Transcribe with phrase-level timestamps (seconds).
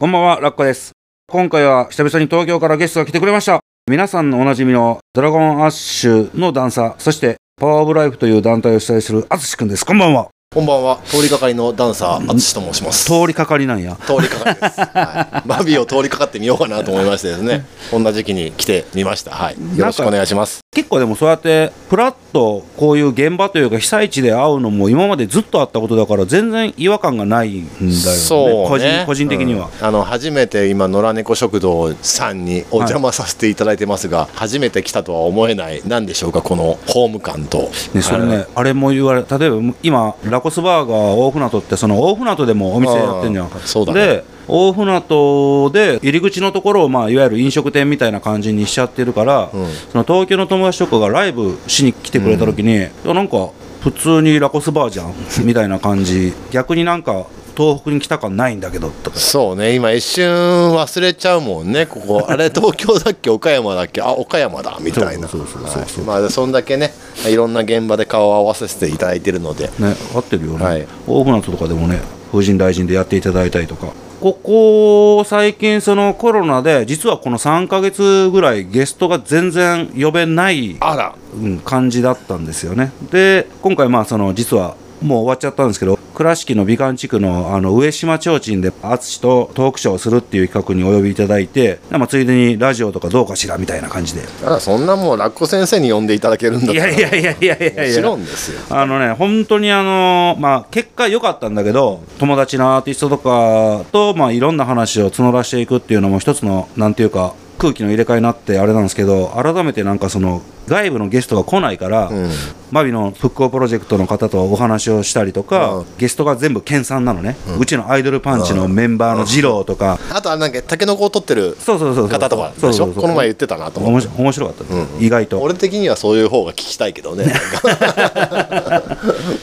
[0.00, 0.92] こんばんは、ラッコです。
[1.26, 3.58] 今回は久々に東京からゲストが来てくれました。
[3.90, 9.84] 皆さんのおなじみのドラゴンアッシュのダンサー、そしてパワーオブライフという団体を主催するアツシくんです。
[9.84, 10.28] こんばんは。
[10.54, 10.98] こんばんは。
[11.04, 13.04] 通りかかりのダンサー、あつしと申します。
[13.04, 13.96] 通りかかりなんや。
[13.96, 14.80] 通りかかりです。
[14.96, 15.46] はい。
[15.46, 17.66] バビーを通りかかってみようかなと思いましてですね。
[17.90, 19.32] こんな時期に来てみました。
[19.32, 19.56] はい。
[19.76, 20.60] よろしくお願いします。
[20.74, 27.92] 結構でもそうやってプラッとこういう現場というか被災地で会うのも今までずっとあったことだから全然違和感がないんだよね。
[27.92, 29.04] そう個人ね。
[29.06, 29.66] 個人的には。
[29.80, 37.70] うんあの初めて今野良猫食堂さんにお邪魔させていただいてますが、初めて来たとは思えないなんでしょうかこのホーム感と。
[37.92, 44.06] ね、それね、あれも言われ例えば今ラコスバーガー大船渡ってその大船渡でもお店やってんじゃんそうだね。
[44.06, 49.66] で大船渡で入り口のところを、まあ、いわゆる飲食店みたいな感じにしちゃってるから、うん。
[49.92, 53.50] その東京の友達とかがライブしに来てくれた時に、いやなんか
[53.82, 55.12] 普通にラコスバーじゃん
[55.44, 56.32] みたいな感じ。
[56.50, 57.26] 逆になんか
[57.58, 59.18] 東北に来た感ないんだけどとか。
[59.18, 60.30] そうね今一瞬
[60.76, 62.26] 忘れちゃうもんねここ。
[62.30, 63.30] あれ東京だっけ？
[63.30, 64.00] 岡山だっけ？
[64.00, 65.26] あ岡山だみたいな。
[65.26, 66.06] そうそうそうそう。
[66.06, 66.20] はい。
[66.20, 66.94] まあそんだけね
[67.26, 69.70] いろんな現場で顔を合わせていただいてるので。
[69.80, 70.86] ね合ってるよね、はい。
[71.08, 72.00] 大船渡とかでもね
[72.30, 73.88] 風神大臣でやっていただいたりとか。
[74.20, 81.14] ここ最近そのコロナで実はこの3ヶ月ぐらいゲストが全然呼べない、あら。
[81.34, 82.90] うん、感じだったんですよね。
[83.12, 94.22] で今回まあその実はもう終わっちゃったんですけど倉敷の美観地区のあの上島提灯で淳とトークショーをするっていう企画にお呼びいただいて、まあ、ついでにラジオとかどうかしらみたいな感じで。
[94.44, 96.92] あらそんなもうラッコ先生に呼んでいただけるんだったら。
[96.92, 97.86] いやいやいやいやいや。
[97.86, 98.60] いやもですよ。
[98.70, 112.30] あのね、本当にあの、まあ、結果良かったんだけど、友達のアーティストとかと、まあ、いろんな話を募らしていくっていうのも一つの、なんていうか、空気の入れ替えになってあれなんですけど、改めてなんかその、外部のゲストが来ないから、うん。
[112.70, 115.86] マビの復興プロジェクトの方とお話をしたりとか、うん。
[115.98, 124.08] ゲストが全部研鑽なのね、うちのアイドルパンチのメンバーの二郎とか、あとはなんかタケノコを取ってる方とかでしそうそうそうょこの前言ってたなと思って。
[124.18, 125.40] 面白かったです、意外と。
[125.40, 127.32] 俺的にはそういう方が聞きたいけどね。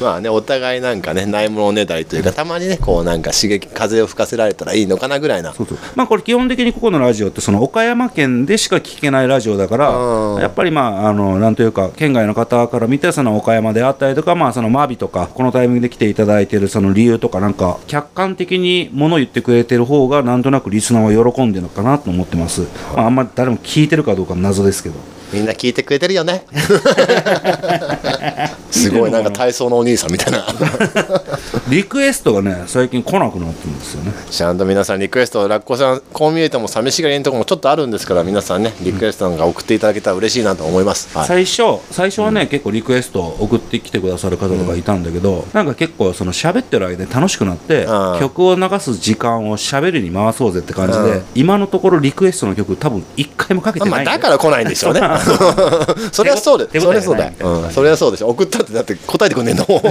[0.02, 5.54] まあねお互いなんかねないものねだりというかたまにねこうなんか刺激風を吹かせられたらいいのかなぐらいな。
[5.54, 5.78] そうそう。
[5.96, 10.42] まあこれ基本的にここのラジオってその岡山県でしか聞けないラジオだからうん。
[10.42, 22.62] やっぱりまああのなんというか県外の方から見てその岡山であったりとかまあそのマビとかこのタイミングで来ていただいてるその理由とかなんか客観的にもの言ってくれてる方がなんとなくリスナーは喜んでるのかなと思ってます、
[22.96, 25.15] まあ、あんまり誰も聞いてるかどうか謎ですけど。
[25.34, 26.46] みんな聞いてくれてるよね。
[28.72, 30.46] すごいなんか体操のお兄さんみたいな。
[31.70, 34.12] リクエストがね最近来なくなってるんですよね。
[34.30, 55.02] ちゃんと皆さんリクエストラッコさんこう見えても寂しがりのところもちょっとあるんですから皆さんねリクエストなんか送っていただけたら嬉しいなと思います、はい、最初最初はね、結構リクエストを送ってきてくださる方とかいたんだけど、なんか結構その喋ってる間に楽しくなって、うん曲を流す時間を喋りに回そうぜって感じで、うん今のところリクエストの曲多分一回もかけてまあ、ない、だから来ないんでしょうね
[56.12, 57.72] それはそうでそれはそうだうん。
[57.72, 58.30] それはそうでしょ。
[58.30, 59.84] 送ったってだって答えてくんねえんだもんい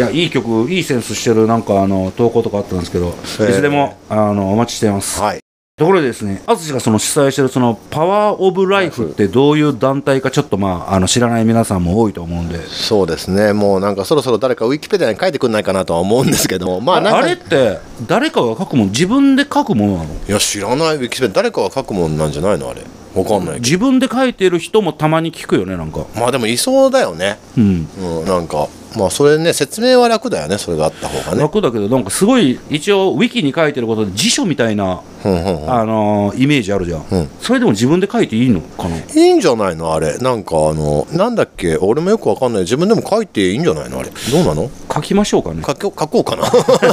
[0.00, 3.50] やいい曲いいセンスしてるなんかあの投稿とかあったんですけど、ええ。
[3.50, 5.40] いつでもあのお待ちしています、はい。
[5.78, 12.58] ところでですね淳がその主催してるそのパワーオブライフってどういう団体かちょっとまああの知らない皆さんも多いと思うんで。
[12.68, 13.52] そうですね。
[13.54, 16.80] もうなんかそろそろ誰かウィキペディアに書いてくんないかなとは思うんですけども。
[16.80, 20.14] まあなんかあれって誰かが書くもの自分で書くものなの？
[20.28, 22.68] いや知らないウィキペディア誰かが書くもんなんじゃないの？
[22.68, 22.82] あれ
[23.14, 25.98] わかんないけ自分で書いてる人もたまに聞くよねなんか。
[25.98, 27.38] どまあでもいそうだよね。
[27.56, 27.88] うん。
[27.98, 31.42] うんなんかまあそれね説明は楽だよねそれがあった方がね。
[31.42, 35.72] 楽だけどなんかすごい一応ウィキに書いてることで辞書みたいな、うんうんうん。
[35.72, 37.28] あのーイメージあるじゃん、うん。
[37.40, 38.96] それでも自分で書いていいのかな？
[38.96, 40.18] いいんじゃないのあれ。
[40.18, 41.76] なんかあのなんだっけ？
[41.76, 42.62] 俺もよくわかんない。
[42.62, 44.00] 自分でも書いていいんじゃないの？
[44.00, 44.10] あれ。
[44.10, 44.70] どうなの？
[44.92, 45.62] 書きましょうかね。
[45.62, 46.42] 書書こうかな。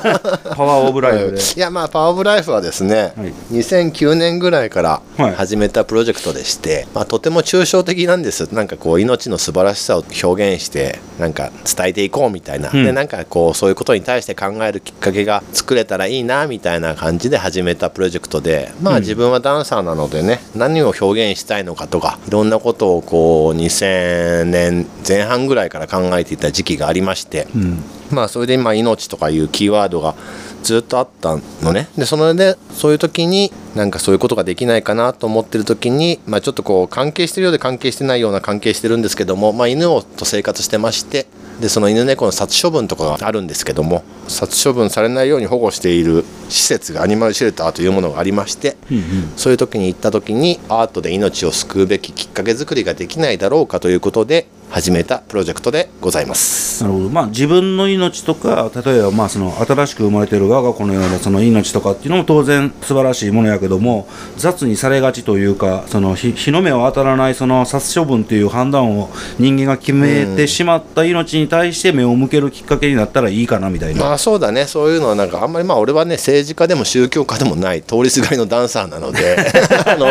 [0.55, 1.37] パワーオブライフで。
[1.55, 3.33] いやまあパワーオブライフはですね、はい。
[3.53, 5.35] 2009年ぐらいからはい。
[5.35, 8.53] 始めたプロジェクトでして、まあ、とても抽象的なんです。
[8.53, 12.83] なんかこう命の素晴らしさを表現してなんか伝えていこうみたいな、うん。
[12.83, 27.83] でなんかこうそういうことに対して考えるきっかけが作れたらいいなみたいな感じで始めたプロジェクトでまあ自分はダンサーなのでね何を表現したいのかとかいろんなことをこう2000年前半ぐらいから考えていた時期がありまして、うん。
[28.11, 30.15] まあそれで今命とかいうキーワードが
[30.63, 31.87] ずっとあったのね。
[31.97, 41.27] でそれでそういう時になんかそういうことができないかなと思ってる時に、まあ、ちょっとこう関係してるようで関係してないような関係してるんですけども、まあ、犬をと生活してまして
[41.59, 48.75] でその犬猫の殺処分とかがあるんですけども殺処分されないように保護している施設がアニマルシェルターというものがありまして、
[49.35, 56.83] そういう時に行った時にアートで命を救うべききっかけ作りができないだろうかということで始めたプロジェクトでございます。
[56.83, 64.07] なるほどまあ自分の命とか例えばまあその新しく生まれてる我が子のようなその命とかっていうのも当然素晴らしいものやけども
[64.37, 74.01] 雑にされがちというかその日日の目を当たらないその殺処分という判断を人間が決めてしまった命に対して目を向けるきっかけになったらいいかなみたいな。
[74.01, 74.65] まあそうだね。
[74.65, 79.37] そういうのはなんかあんまりまあ俺はね政治家でも宗教家でもない通りすがりのダンサーなので
[79.85, 80.07] あの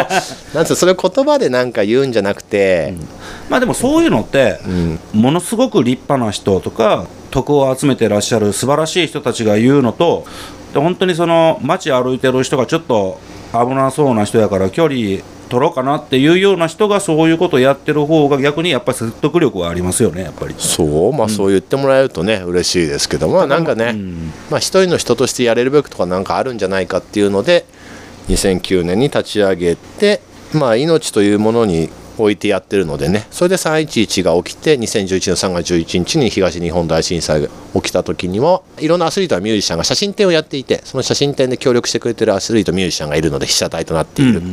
[0.54, 2.94] なんつうのそれを言葉でなんか言うんじゃなくて、
[3.48, 4.58] まあでもそういうのって、
[5.12, 10.24] ものすごく立派な人とか徳を集めてらっしゃる素晴らしい人たちが言うのと
[10.72, 13.18] で本当にその街歩いてる人がちょっと
[13.52, 20.54] 危なそうな人やから距離取ろうかなっていうような人がそういうことをやってる方が逆にやっぱり説得力はありますよねやっぱり。
[20.58, 23.94] そうまあそう言ってもらえるとね嬉しいですけどまあなんかね、
[24.50, 27.64] まあ一人の人としてやれるべきとかなんかあるんじゃないかっていうので
[28.28, 30.20] 2009年に立ち上げて
[30.52, 31.88] まあ命というものに
[32.22, 33.26] 置いてやってるのでね。
[33.30, 44.48] それで311が起きて2011年3月11日に東日本大震災が起きた時にはいろんなアスリートやミュージシャンが写真展をやっていてその写真展で協力してくれてるアスリートミュージシャンがいるので被写体となっている、ま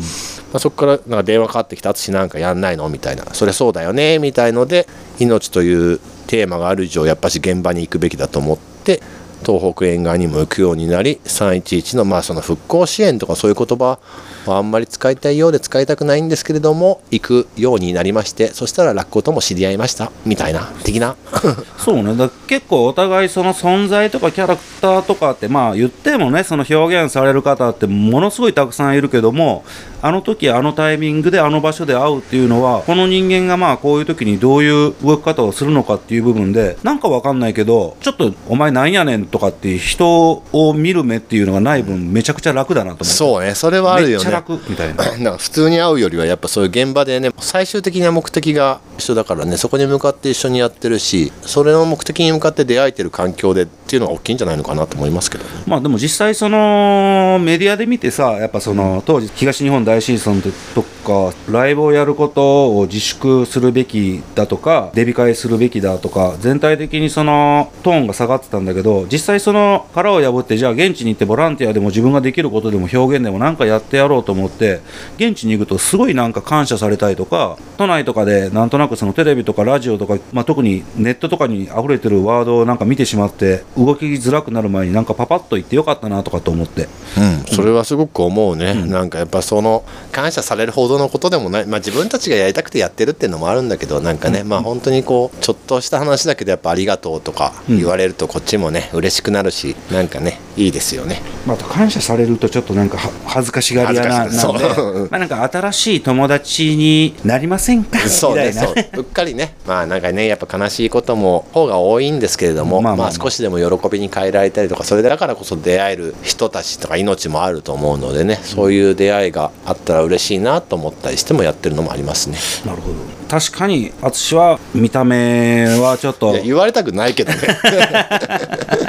[0.53, 2.89] あ、そこからなんか電話かかってきて淳なんかやんないの？
[2.89, 3.25] みたいな。
[3.33, 4.19] それそうだよね。
[4.19, 4.87] みたいので
[5.19, 9.01] 命というテーマがある以上やっぱし現場に行くべきだと思って
[9.45, 13.99] 東北沿岸にも行くようになり311のまあその復興支援とかそういう言葉
[14.45, 21.15] はあんまり使いたいようで使いたくないんですけれども行くようになりましてそしたらラッコとも知り合いましたみたいな的な。
[21.77, 22.15] そうね。
[22.15, 29.63] だ結構お互いその存在とかキャラクターとかってまあ言ってもねその表現される方ってものすごいたくさんいるけども
[30.05, 43.55] あの時あのタイミングであの場所で会うっていうのはこの人間がまあこういう時にどういう動き方をするのかっていう部分でなんかわかんないけどちょっとお前なんやねんとかっていう人を見る目っていうのがない分めちゃくちゃ楽だなと思ってそうね。
[43.55, 44.13] それはあるよね。
[44.17, 44.93] めっちゃ楽みたいな。
[45.01, 55.49] だから普通に会うよりはやっぱそういう現場でね最終的な目的が一緒だからねそこに向かって一緒にやってるしそれの目的に向かって出会えてる環境でっていうのが大きいんじゃないのかなと思いますけどね。
[55.65, 60.41] まあでも実際そのメディアで見てさやっぱその当時東日本大震災
[60.73, 74.81] とかライブをやることを自粛するべきだとかデビ会するべきだとか全体的にそのトーンが下がってたんだけど実際その殻を破ってじゃあ現地に行ってボランティアでも自分ができることでも表現でもなんかやってやろうと思って
[75.17, 86.87] 現地に行くとすごいなんか感謝されたりとか都内とかでなんとなくそのテレビとかラジオとか、まあ、特にネットとかに溢れてるワードをなんか見てしまって動きづらくなる前になんかパパッと言ってよかったなとかと思って。
[87.17, 101.21] うん、それはすごく思うね、なんかやっぱその感謝されるほどのことでもない、まあ、自分たちがやりたくてやってるっていうのもあるんだけどなんかね、まあ本当にこうちょっとした話だけどやっぱありがとうとか言われるとこっちもね嬉しくなるしなんかねいいですよね。
[101.45, 104.37] また感謝されるとちょっとなんかは恥ずかしがり屋ななんで。
[105.11, 107.99] まあなんか新しい友達になりませんか？
[108.03, 108.75] み そうねそう。
[108.97, 109.55] うっかりね。
[109.67, 113.07] まあなんかねやっぱ悲しいことも方が多いんですけれども、まあまあまあ。
[113.07, 122.37] まあ少しでも喜びに変えられたりとかそれだからこそ出会える人たちとか命もあると思うのでねそういう出会いがあったら嬉しいなと思ったりしてもやってるのもありますね。
[122.65, 122.95] なるほど。
[123.27, 127.37] 確かに淳は見た目はちょっと言われたくないけどね。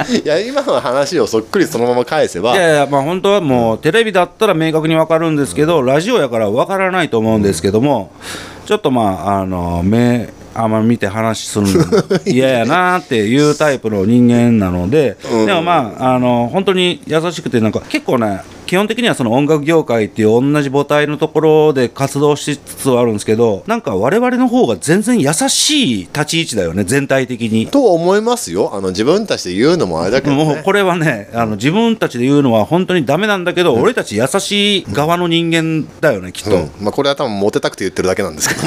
[0.24, 2.54] いや今の話をそっくりそのまま返せば。
[2.54, 8.10] いやいやまあ本当はもうテレビだったら明確に分かるんですけど、ラジオやから分からないと思うんですけども、
[8.66, 11.84] ちょっとまああの目あんま見て話するの
[12.26, 27.68] 嫌やなっていうタイプの人間なので、でもまああの本当に優しくてなんか結構ね基本的にはその音楽業界っていう同じ母体のところで活動しつつはあるんですけどなんか我々の方が全然優しい立ち位置だよね全体的に。
[27.68, 28.74] と思いますよ。
[28.74, 36.70] あの自分たちで言うのもあれだけど、ね、もうこれはねあの自分たちで言うのは本当にダメなんだけど、俺たち優しい側の人間だよねきっと、うん。
[36.80, 38.62] まあ、これは多分モテたくて言ってるだけなんですけど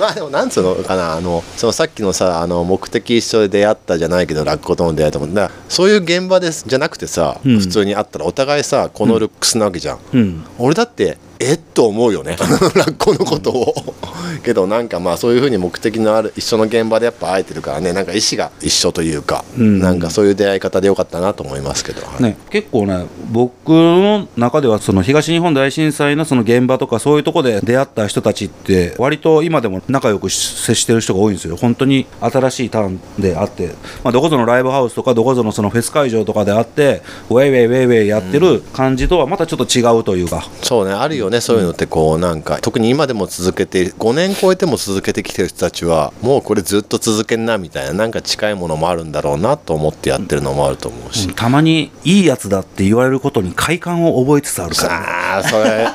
[0.00, 1.14] まあでもなんつうのかな。
[1.14, 5.26] あのそのさっきのさあの目的一緒で出会ったじゃないけど落語との出会いとも。
[5.26, 7.58] だからそういう現場ですじゃなくてさ、うん。
[7.60, 10.44] 普通に会ったらお互いさこのルックスなわけじゃん、うん。
[10.58, 11.54] 俺だってえ？
[11.54, 12.36] っと思うよね。
[12.38, 12.46] ラ
[12.86, 13.74] ッコのことを。
[14.44, 17.92] けどなんかまあそういうふうに目的のある一緒の現場でやっぱ会えてるからね。
[17.92, 19.78] なんか意思が一緒というか、うん。
[19.80, 22.22] なんかそういう出会い方でよかったなと思いますけど、はい。
[22.22, 31.56] ね、結構ね僕の中ではその東日本大震災のその現場とかそういうとこで出会った人たちって割と今でも仲良く接してる人が多いんですよ。
[31.56, 33.68] 本当に新しいターンであって、
[34.04, 40.92] まあ、どこぞのライブハウスとかどこぞのそのフェス会場とかであってウェイウェイウェイウェイやってる感じとはまたちょっと違うというか、そうね。
[40.92, 55.86] あるよねそういうのってこうなんか特に今でも続けて5年超えても続けてきてる人たちはもうこれずっと続けんなみたいななんか近いものもあるんだろうなと思ってやってるのもあると思うし、たまにいいやつだって言われることに快感を覚えつつあるから、ね、ああそれ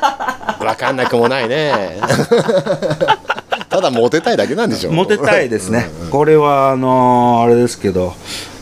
[0.60, 2.00] 分かんなくもないね。
[3.70, 4.92] ただモテたいだけなんでしょ。
[4.92, 8.16] モテたいですね、これはあのーあれですけど、あのー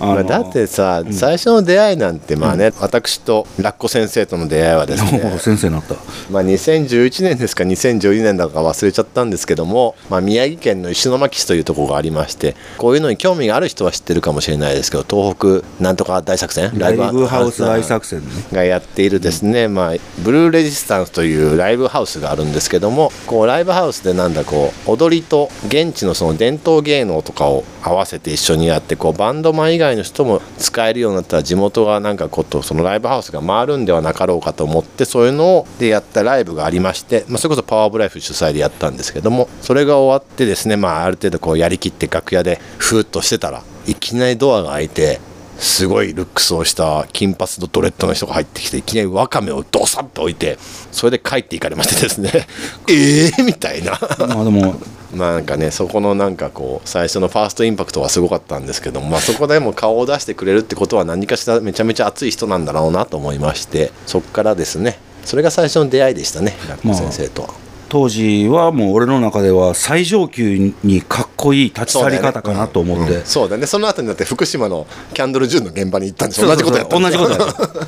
[0.06, 5.96] まあだってさ、最初の出会いなんてまあね、私とラッコ先生との出会いはですおねー先生になった。
[6.30, 18.28] まあ、2011年ですか2012年だか忘れちゃったんですけども、まあ、宮城県の石巻市というところがありましてこういうのに興味がある人は知ってるかもしれないですけど東北なんとか大作戦ライブハウス大作戦ね。
[18.52, 19.94] がやっているですね、まあ、
[20.24, 45.20] ブルーレジスタンスというライブハウスがあるんですけどもこうライブハウスでなんだこう踊りと現地のその伝統芸能とかを合わせて一緒にやってこうバンドマン以外の人も使えるようになったら地元がなんかことそのライブハウスが回るんではなかろうかと思ってそういうのでやったライブがありまして、まあ、それこそパワーオブライフ主催でやったんですけどもそれが終わってですね、まあ、ある程度こうやりきって楽屋でふーっとしてたらいきなりドアが開いて
[45.58, 50.58] すごいルックスをした金髪のドレッドの人が入ってきていきなりワカメをドサッと置いて
[50.92, 52.48] それで帰っていかれましてですね。
[52.90, 54.00] ええみたいな。
[54.20, 54.76] まあでも
[55.14, 65.00] まあなんかねそこのなんかこう最初のファーストインパクトはすごかったんですけども、まあ、そこでも顔を出してくれるってことは何かしらめちゃめちゃ熱い人なんだろうなと思いましてそこからですね。
[65.26, 67.63] それが最初の出会いでしたねラッコ先生とは。
[67.94, 73.68] 当時はもう俺の中では最上級にかっこいい立ち去り方かなと思って、そうだね。
[73.68, 77.38] その後になって福島のキャンドル・ジュンの現場に行ったんで同じことやった同じことや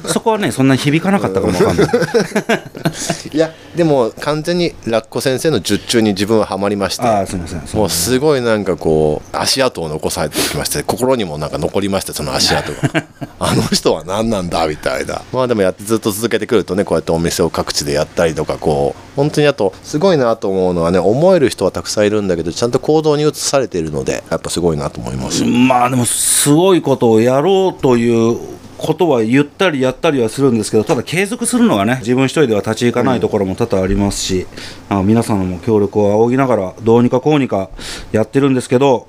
[0.05, 1.87] そこはねそんなに響かなかったかもわかんない。
[3.33, 7.63] いやでも完全にラッコ先生の術中に自分はハマりましてああすみません。
[7.73, 13.05] もうすごいなんかこう足跡を残されてきまして心にもなんか残りましてその足跡が。
[13.39, 15.23] あの人は何なんだみたいな。
[15.33, 25.45] まあでもやってずっと続けてくるとねこうやってお店を各地でやったりとかこう本当にあとすすごいなと思うのはね思える人はたくさんいるんだけどちゃんと行動に移されているのでやっぱすごいなと思います。
[25.45, 28.37] まあでもすごいことをやろうという
[28.77, 34.47] ことは言ったりやったりはするんですけどただ継続するのがね自分一人では立ち行かないところも多々ありますし、
[34.89, 37.69] あ皆さんも協力を仰ぎながらどうにかこうにか
[38.11, 39.07] やってるんですけど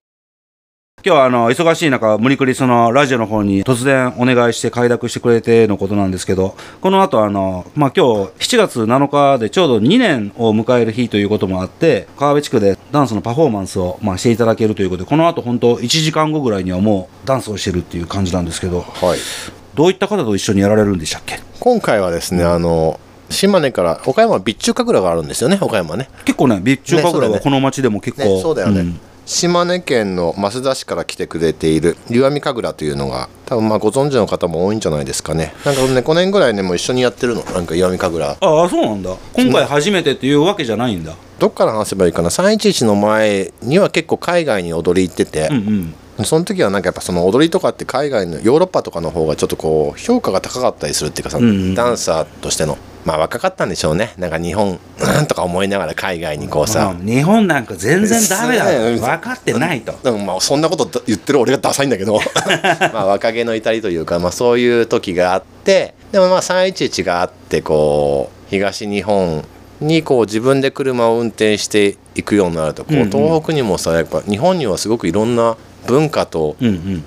[1.06, 19.18] 今日はあの忙しい中無理くりそのラジオの方に突然お願いして快諾してくれてのことなんですけどこの後あのまあ今日7月7日でちょうど2年を迎える日ということもあって川辺地区でダンスのパフォーマンスをまあしていただけるということでこの後本当1時間後ぐらいにはもうダンスをしてるっていう感じなんですけどはい。
[19.76, 21.38] どういった方と一緒にやられるんでしたっけ？
[21.60, 22.98] 今回はですねあの
[23.30, 26.08] 島根から岡山は備中神楽があるんですよね岡山ね。
[26.24, 35.52] 結構ね備中神楽はこの町でも結構、ね、そうだよね、ん島根県の増田市から来てくれている石見神楽というのが多分まあご存知の方も多いんじゃないですかね。
[35.64, 37.42] なんかね5年ぐらいねもう一緒にやってるの？
[37.42, 38.44] なんか石見神楽。
[38.44, 39.16] ああそうなんだ。
[39.32, 41.14] 今回初めてっていうわけじゃないんだ。
[41.40, 54.14] どっから話せばいいかな？311の前には結構海外に踊り行ってて、うんうんその時はなんかやっぱその踊りとかって海外のヨーロッパとかの方がちょっとこう評価が高かったりするっていうかさ、んうんダンサーとしてのまあ若かったんでしょうね。
[54.16, 59.00] なんか日本 なんとか思いながら海外にこうさ、うん日本なんか全然ダメだうん。
[59.00, 59.94] 分かってないと。
[60.02, 62.18] でもまあそんなこと言ってる俺がダサいんだけど。
[62.92, 69.44] まあ若気の至りというか、まあ、そういう時があってでもまあ311があってこう東日本
[69.80, 75.56] にこう自分で車を運転していくようになるとこう、東北にもさやっぱ日本にはすごくいろんな
[75.86, 76.56] 文化と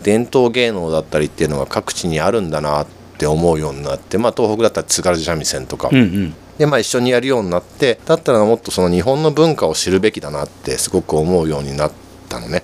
[0.03, 6.33] 伝統芸能だったりっていうのが各地にあるんだなって思うようになって、まあ、東北だったら津軽三味線とか、うんうん。
[6.57, 11.91] でまあ一緒にやるようになってだったらもっとその日本の文化を知るべきだなってすごく思うようになっ
[12.27, 12.63] たのね。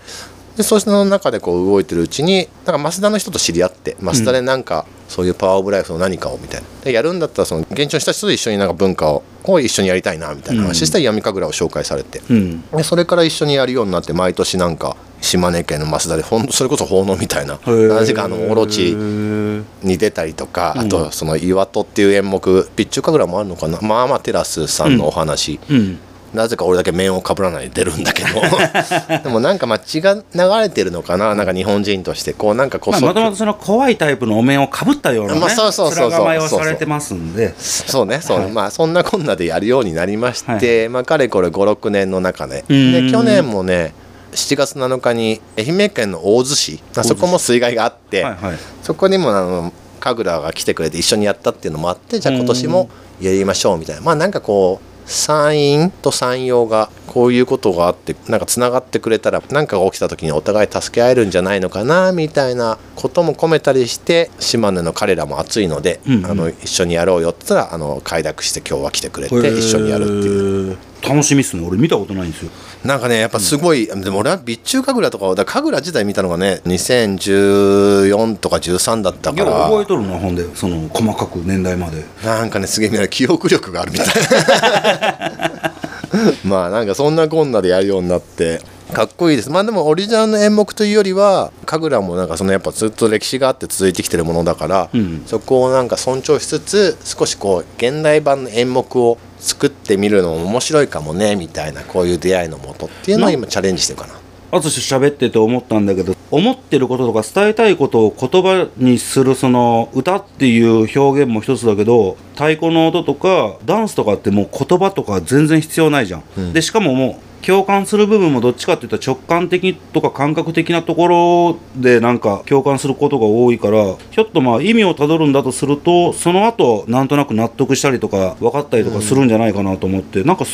[0.57, 6.67] でそうした中でこう動いてるうちになんか増田の人と知り合って増田でなんかそういうパワーオブライフの何かをみたいな。
[6.83, 12.61] でやるんだったらその現地の人たちと一緒になんか文化をを一緒にやりたいなみたいな話したら闇神楽を紹介されて、うん。
[12.71, 23.79] でそれから一緒にやるようになって毎年なんか島根県の増田でほんそれこそ奉納みたいな何時間あのオロチに出たりとか、あとその岩戸っていう演目備中神楽もあるのかな？
[23.81, 25.59] まあまあテラスさんのお話。
[25.69, 25.97] うん。
[26.33, 28.29] なぜか俺だけ面をかぶらないで出るんだけど。
[29.23, 30.21] でもなんかまあ血が流
[30.59, 31.33] れてるのかな？
[31.33, 36.19] なんか日本人としてこうなんかこまあ、そ、もともとその怖いタイプのお面をかぶったようなね、まあそうそうそうそう。
[36.19, 38.53] 面構えをされてますんで、そうねそうね、はい。
[38.53, 42.65] まあそんなこんなでやるようになりまして、まあかれこれ56年の中で。
[42.67, 42.91] うん。
[42.91, 43.93] で去年もね
[44.35, 48.57] 7月7日に愛媛県の大洲市あそこも水害があって、はいはい。
[48.83, 52.89] そこにもあの神楽が来てくれて一緒にやったっていうのもあってじゃあ今年も
[53.19, 54.01] やりましょうみたいな。
[54.01, 70.71] まあなんかこう山陰と山陽がこういうことがあってなんかつながってくれたら何かが起きた時にお互い助け合えるんじゃないのかなみたいなことも込めたりして島根の彼らも熱いので、うんうんあの一緒にやろうよって言ったらあの快諾して今日は来てくれて一緒にやるっていう。
[70.71, 70.77] いう。
[71.07, 71.65] 楽しみっすね。
[71.65, 72.51] 俺見たことないんですよ。
[72.83, 82.03] なんかねやっぱすごい、でも俺は備中神楽とかだ神楽自体見たのがね2014とか13だったいやから覚えとるな、ほんで、その細かく年代まで。
[82.23, 85.71] なんかねすげえ記憶力があるみたい
[86.43, 88.61] まあなんかそんなこんなでやるようになって
[88.93, 104.13] かっこいいですまあでもオリジナルの演目というよりは神楽もなんかそのやっぱずっと歴史があって続いてきてるものだから、うんそこをなんか尊重しつつ少しこう現代版の演目を作ってみるのも面白いかもねみたいなこういう出会いのもとっていうのを今チャレンジしてるかな。
[104.51, 116.53] あと喋ってて思ったんだけど思ってることとか伝えたいことを言葉にするその歌っていう表現も一つだけど太鼓の音とかダンスとかってもう言葉とか全然必要ないじゃん。
[116.53, 130.45] でしかももう共感する部分もどっちかって言ったら直感的とか感覚的なところでなんか共感することが多いからひょっとまあ意味をたどるんだとするとその後なんとなく納得したりとか分かったりとかするんじゃないかなと思って、なんか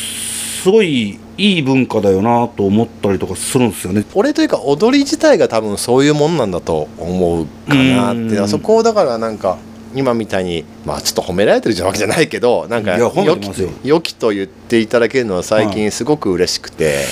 [0.62, 4.04] すごいいい文化だよなと思ったりとかするんですよね。
[4.14, 8.20] 俺というか踊り自体が多分そういうもんなんだと思うかなって。
[8.20, 8.44] うん。
[8.44, 9.58] あそこをだからなんか
[9.92, 12.84] 今みたいにまあちょっと褒められてるわけじゃないけどなん。
[12.84, 13.70] かいや褒め良きよ。
[13.82, 17.06] 良きと言っていただけるのは最近すごく嬉しくて、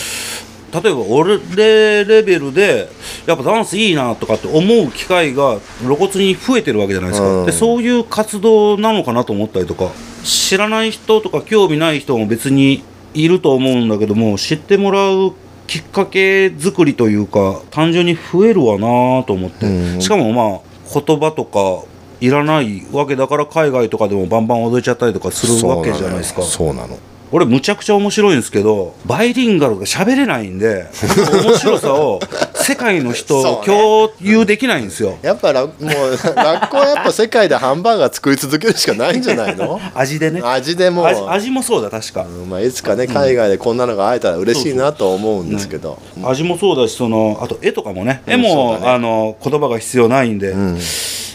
[0.73, 2.89] 例えば俺レベルで
[3.27, 7.47] やっぱダンスいいなとかって思う機会が露骨に増えてるわけじゃないですか、うん。
[7.47, 9.91] でそういう活動なのかなと思ったりとか
[10.23, 15.35] 知らない人とか興味ない人も別にいると思うんだけども知ってもらう
[15.67, 20.01] きっかけ作りというか単純に増えるわなと思って、うん。
[20.01, 21.85] しかもまあ言葉とか
[22.21, 26.43] いらないわけだから海外とかでもバンバン踊れちゃったりとかするわけじゃないですか。
[26.43, 26.99] そうなの
[27.33, 30.87] 俺むちゃくちゃ面白いんですけどバイリンガルが喋れないんで
[31.47, 32.21] 面白さを
[32.55, 35.19] 世界の人共有できないんですよ。
[35.23, 35.87] やっぱらもう
[36.37, 39.81] ラッコはやっぱ世界でハンバーガー作り続けるしかないんじゃないの？
[39.95, 40.41] 味でね。
[40.45, 41.07] 味でもう。
[41.07, 48.23] 味味もそうだ確か、うんまあ、いつかね海外でこんなのが会えたら嬉しいなと思うんですけど、味もそうだしそのあと絵とかもね。
[48.27, 48.87] うん絵も、ね。
[48.89, 50.79] あの言葉が必要ないんで、うん。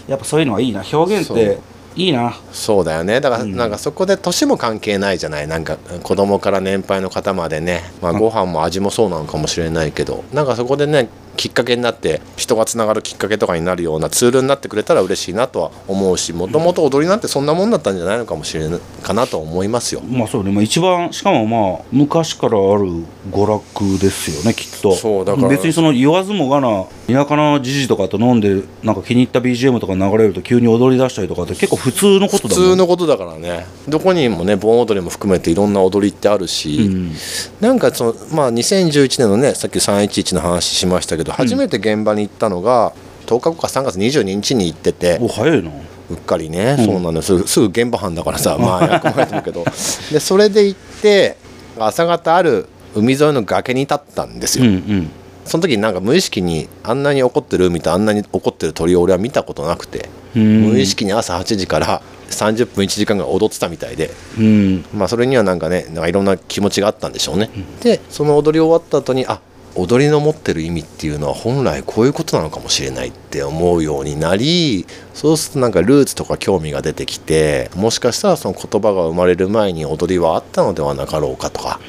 [0.08, 0.84] やっぱそういうのはいいな。
[0.92, 1.58] 表現って
[1.96, 2.36] いいな。
[2.52, 3.22] そうだよね。
[3.22, 3.56] だからうん。
[3.56, 5.48] なんかそこで年も関係ないじゃない。
[5.48, 8.20] なんか子供から年配の方までね、まあ、うん。
[8.20, 10.24] ご飯も味もそうなのかもしれないけど。
[10.34, 20.01] なんかそこでねきっかけになって人がつながるきっかけとかになるようなツールになってくれたら嬉しいなとは思うしもともと踊りなんてそんなもんだったんじゃないのかもしれないかなと思いますよ。
[20.01, 24.94] まあそうね、まあ、一番しかもまあ昔からある娯楽ですよねきっと。
[24.94, 25.48] そうだから。
[25.50, 33.66] 別にその言わずもがな田舎のじじとかと飲んでなんか気に入った BGM とか流れると急に踊り出したりとかって結構普通のこと普だもん通のことだからね。
[33.88, 37.14] どこにもね盆踊りも含めていろんな踊りってあるし、うん。
[37.62, 42.94] なんかそのまあ2011年のねさっき311の話しましたけど、初めて現場に行ったのが
[43.25, 45.72] 10日後か3月22日に行っててお早いな。
[46.09, 46.85] うっかりね、うん。
[46.85, 47.48] そうなんです。
[47.48, 49.66] すぐ現場班だからさ まあ役もやってるけど。
[50.11, 51.38] でそれで行って
[51.79, 55.09] 朝方ある海沿いの崖に立ったんですうんよ、うん。
[55.46, 60.61] その時になんか無意識にあんなに怒ってる海とあんなに怒ってる鳥を俺は見たことなくて、うん。
[60.70, 64.11] 無意識に朝8時から30分1時間が踊ってたみたいで。
[64.38, 64.85] うん。
[64.94, 67.50] まあそれにはなんかねなんかいろんな気持ちがあったんでしょうね、
[67.81, 69.40] でその踊り終わった後にあ
[69.75, 81.79] 踊りの持ってる意味っていうのは本来こういうことなのかもしれないって思うようになりそうするとなんかルーツとか興味が出てきてもしかしたらその言葉が生まれる前に踊りはあったのではなかろうかとか、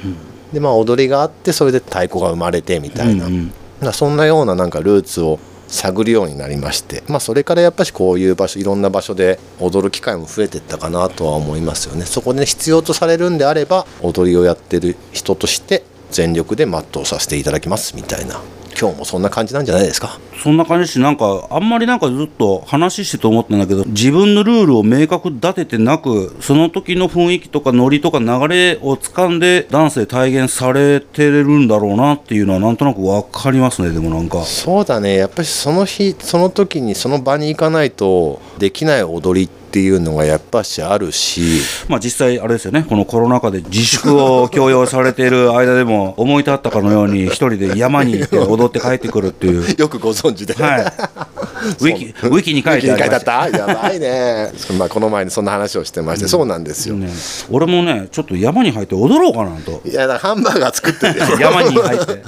[0.53, 3.53] でまあ踊りがあってそれで太鼓が生まれてみたいな、うんうん。
[3.81, 12.05] まあそんなようななんかルーツを探るようになりまして、まあ、それからやっぱしこういう場所いろんな場所で踊る機会も増えていったかなとは思いますよね。
[12.05, 15.83] そこで必要とされるんであれば踊りをやってる人として
[16.17, 18.41] 全力で全うさせていただきますみたいな。
[18.79, 20.19] 今日もそんな感じなんじゃないですか？
[20.43, 21.47] そんな感じしなんか。
[21.51, 33.91] あんまりなんかずっと話してて思ったんだけど自分のルールを明確立ててなくその時の雰囲気とかノリとか流れを掴んでダンスで体現されてるんだろうなっていうのはなんとなく分かりますね。
[33.91, 34.43] でもなんか。
[34.43, 35.17] そうだね。
[35.17, 41.61] やっぱりその日その時にその場に行かないとできない踊りってっていうのがやっぱしあるし。
[41.87, 42.87] まあ実際あれですよね。
[42.89, 49.67] このコロナ禍で自粛を強要されている間でも思い立ったかのように一人で山に行って踊って帰ってくるっていう。
[49.77, 50.81] よくご存知で、はい。
[51.81, 53.21] ウィキウィキに書いてあった。
[53.21, 54.51] たやばいね。
[54.79, 57.11] まあこの前にそんな話をしてまして、そうなんですよ、ね、
[57.51, 59.83] 俺もねちょっと山に入って踊ろうかなと。
[59.85, 61.21] いやハンバーガー作ってて。
[61.39, 62.23] 山に入って。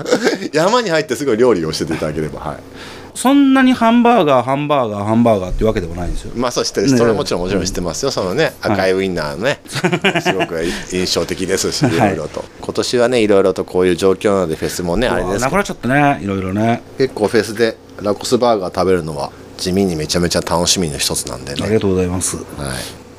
[0.52, 2.40] 山に入ってすごい料理をしてていただければ。
[2.40, 6.32] はいそんなにハンバーガーハンバーガーハンバーガーっていうわけでもないんですよ。
[6.36, 6.96] まあそう知ってる、ね。
[6.96, 11.98] それはもちろんもちろん知ってますよ、そのね赤いウインナーのね、 すごく印象的ですし、い。
[11.98, 16.80] ろいろと、今年はね、いろいろとこういう状況なので、フェスもね、あれですなくなっちゃったねいろいろね。
[16.96, 21.62] 結構フェスでラコスバーガー食べるのは、地味にめちゃめちゃ楽しみの一つなんでね。
[21.64, 22.36] ありがとうございます。
[22.36, 22.44] はい。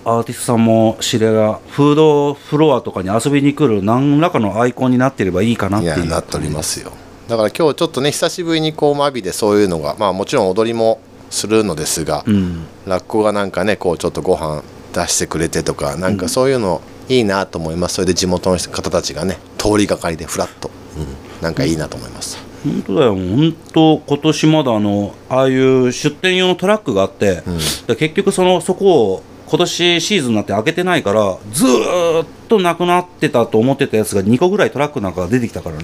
[0.06, 6.00] アーティストさんも知れがフードフロアとかに遊びに来る何らかのアイコンになってればいいかなっいていう。
[6.00, 6.94] やなっておりますよ
[7.30, 12.66] だから今日ちょっとね久しぶりにこうマビでそういうのがまあもちろん踊りもするのですが、うん。
[12.88, 14.64] ラッコがなんかねこうちょっとご飯
[14.94, 17.96] 出してくれてとかなんかそういうのいいなと思います。
[17.96, 23.14] それで地元の方たちがね通りがかりでフラッと、うん、なんかいいなと思います、本当だよ。
[23.14, 27.44] 本当今年まだあのああいう出店用のトラックがあって、
[27.86, 35.84] で結局そのそこを今年シーズンになって開けてないからずーっとなくなってたと思ってたやつが2個ぐらいトラックなんかが出てきたからね。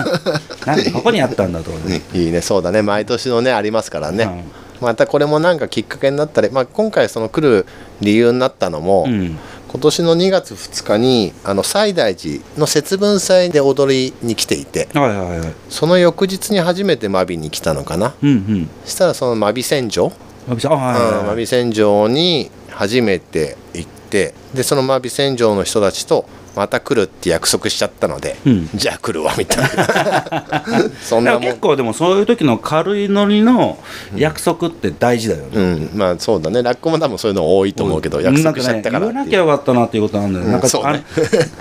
[0.66, 1.70] なんでここにあったんだと。
[1.70, 2.82] かねいいねそうだね。
[2.82, 4.44] 毎年のねありますからね、はい
[4.80, 7.66] またこれもなんかきっかけになったり、まあ、今回その来る
[8.00, 9.38] 理由になったのも、うん。
[9.68, 15.54] 今年の2月2日にあの西大寺の節分祭で踊りに来ていてはいはいはい。
[15.68, 18.14] その翌日に初めて真備に来たのかな。
[18.20, 18.70] うんうん。
[18.84, 20.10] したらその真備戦場、
[20.48, 26.24] 真はい備戦場に初めて行ってでその真備戦場の人たちと
[26.56, 28.68] また来るって約束しちゃったので、うん。
[28.74, 30.64] じゃあ来るわみたいな。
[31.00, 31.42] そんなもん。
[31.42, 33.78] 結構でもそういう時の軽いノリの
[34.16, 35.90] 約束って大事だよね、うん。
[35.94, 36.62] まあそうだね。
[36.62, 39.06] ラッコも多分そういうの多いと思うけど、約束しちゃったから。
[39.06, 40.52] ね、言わなきゃよかったなっていうことなんだよ、うん。
[40.52, 41.04] なんかね。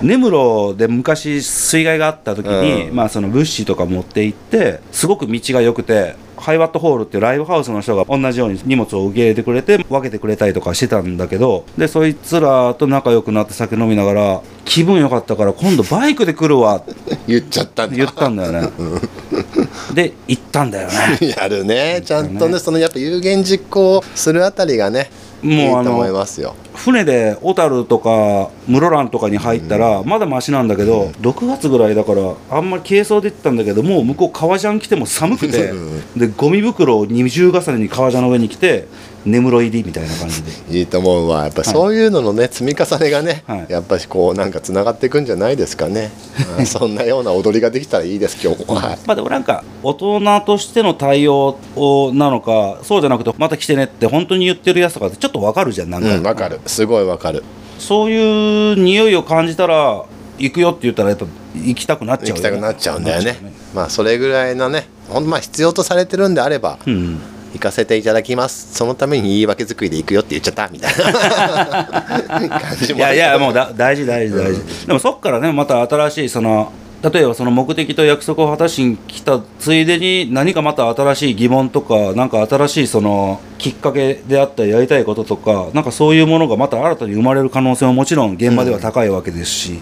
[0.01, 2.95] 根室で昔水害があった時に、うん。
[2.95, 16.93] まあその物資とか持って行ってすごく道が良くてハイワットホールっていうライブハウスの人が同じように荷物を受け入れてくれて分けてくれたりとかしてたんだけどでそいつらと仲良くなって酒飲みながら気分良かったから今度バイクで来るわって
[17.27, 17.95] 言っちゃったんだ。
[17.95, 18.69] 言ったんだよね。
[19.93, 21.33] で行ったんだよね。
[21.35, 22.01] やるね。
[22.05, 25.09] ちゃんとねそのやっぱ有言実行するあたりがね
[25.41, 35.73] もうあのいいと思いますよ船で小樽とか室蘭とかに入ったらまだマシなんだけど、6月ぐらいだからあんまり軽装で行ったんだけどもう向こう革ジャン着ても寒くて
[36.15, 38.87] でゴミ袋を二重重ねに革ジャンの上に着て
[39.25, 40.79] 根室入りみたいな感じで。
[40.79, 41.43] いいと思うわ。
[41.43, 43.65] やっぱそういうののね積み重ねがね、はい。
[43.69, 46.11] やっぱりこうなんかつながっていくんじゃないですかね、
[46.57, 48.99] ま あそんなような踊りができたらいいです今日も、はい。
[49.05, 56.59] まあでもなんか大人としての対応をなのかそうじゃなくてまた来てねって本当に言ってるやつとかってちょっとわかるじゃんなんか、うんわかる。
[56.65, 57.43] すごいわかる。
[57.77, 60.03] そういう匂いを感じたら
[60.37, 62.35] 行くよって言ったらやっぱ行きたくなっちゃうよね。
[62.35, 63.25] 行きたくなっちゃうんだよね。
[63.25, 67.19] なっちゃうまあそれぐらいのねほんとまあ必要とされてるんであれば、うん
[67.53, 68.75] 行かせていただきます。
[68.75, 72.59] そのために言い訳作りで行くよって言っちゃったみたいな。
[72.59, 89.79] 感じもいやいやもうだ大事大事大事、でもそっからねまた新しいその例えばその目的と約束を果たしに来たついでに何かまた新しい疑問とかなんか新しいそのきっかけであったりやりたいこととかなんかそういうものがまた新たに生まれる可能性ももちろん現場では高いわけですし、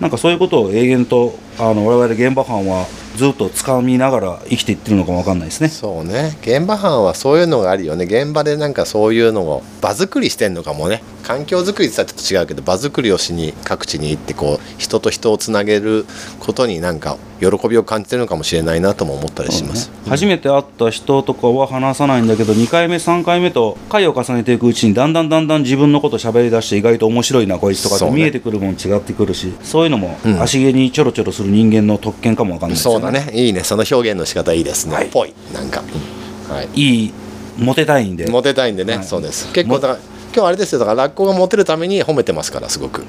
[0.00, 5.68] なんかそういうことを永遠とあの我々現場班はずっと掴みながら生きていってるのかもわかんないですね。
[5.68, 6.36] そうね。
[6.42, 8.04] 現場班はそういうのがあるよね。
[8.04, 11.02] 現場でなんかそういうのを場作りしてんのかもね。
[11.26, 16.06] 環境づくりって言ったらちょっと違うけど場作りをしに各地に行ってこう人と人をつなげる
[16.38, 33.32] ことになんか喜びを感じてるのかもしれないなとも思ったりします、初めて会った人とかは話さないんだけど2回目3回目と回を重ねていくうちにだんだんだんだん自分のこと喋り出して意外と面白いなこいつとかって見えてくるもん違ってくるしそういうのもうん足毛にちょろちょろする人間の特権かもわかんないですよそうだね。
[33.34, 33.64] いいね。
[33.64, 35.08] その表現の仕方いいですね、はい。
[35.08, 35.34] ぽい。
[35.52, 35.82] なんか、
[36.48, 36.68] はい。
[36.74, 37.12] いい
[37.58, 38.26] モテたいんで。
[38.26, 39.04] モテたいんでね、はい。
[39.04, 39.52] そうです。
[39.52, 40.00] 結構だから
[40.34, 40.78] 今日あれですよ。
[40.78, 43.04] だからラッコがモテるために褒めてますからすごく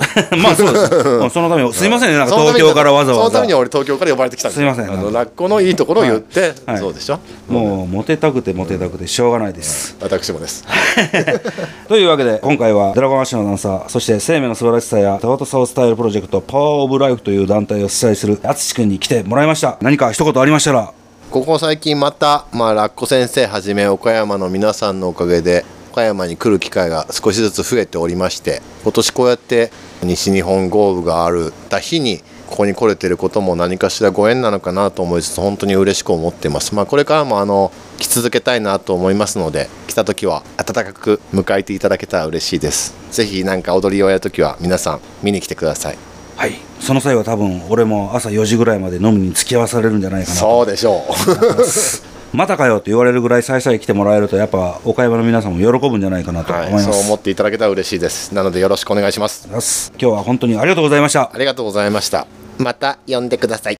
[0.42, 2.16] まあそうですうんそのためにすいませんね。
[2.18, 3.24] なんか東京からわざわざ。
[3.24, 4.56] そのために俺東京から呼ばれてきたんで。
[4.56, 6.78] すいませんあのラッコのいいところを言って、はい。
[6.78, 7.18] そうでしょ？
[7.48, 9.96] もうモテたくてモテたくてしょうがないです。
[10.00, 10.64] 私もです。
[11.88, 19.76] というわけで今回はドラゴンアッシュのダンサーそして生命の素晴らしさやタワトサウスタイルプロジェクトパワーオブライフという団体を主催する淳君に来てもらいました。
[19.80, 20.92] 何か一言ありましたら。
[21.30, 29.70] ここ最近また、まあ、ラッコ先生はじめ岡山の皆さんのおかげで岡山に来る機会が少しずつ増えておりまして今年こうやって
[30.02, 36.74] 西日本豪雨があるた日にここに来れてることも何かしらご縁なのかなと思いつつ本当に嬉しく思っています。
[36.74, 42.94] まあこれからもあの来続けたいなと思いますので来た時は温かく迎えていただけたら嬉しいです。
[43.12, 45.98] ぜひなんか踊りをやる時は皆さん見に来てください。
[46.36, 46.54] はい。
[46.80, 50.40] その際は多分俺も朝4時ぐらいまで飲みに付き合わされるんじゃないかなと。
[50.40, 51.12] そうでしょう
[52.32, 58.34] またかよって言われるぐらいさいさい来てもらえるとやっぱ岡山の皆さんも喜ぶんじゃないかなと思いはい、ます、そう思っていただけたら嬉しいです。
[58.34, 59.92] なのでよろしくお願いします。
[60.00, 61.30] 今日は本当にありがとうございました。
[61.32, 62.26] ありがとうございました。
[62.58, 63.78] また呼んでください